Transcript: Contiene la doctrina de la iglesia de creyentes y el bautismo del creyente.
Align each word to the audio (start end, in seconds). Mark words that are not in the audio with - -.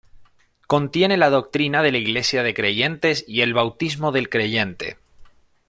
Contiene 0.65 1.15
la 1.15 1.29
doctrina 1.29 1.83
de 1.83 1.91
la 1.91 1.99
iglesia 1.99 2.41
de 2.41 2.55
creyentes 2.55 3.23
y 3.27 3.41
el 3.41 3.53
bautismo 3.53 4.11
del 4.11 4.29
creyente. 4.29 4.97